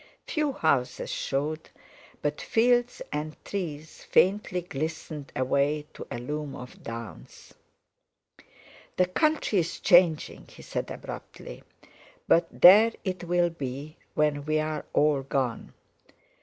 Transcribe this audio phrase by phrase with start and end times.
[0.25, 1.69] Few houses showed,
[2.23, 7.53] but fields and trees faintly glistened, away to a loom of downs.
[8.97, 11.63] "The country's changing," he said abruptly,
[12.27, 15.71] "but there it'll be when we're all gone.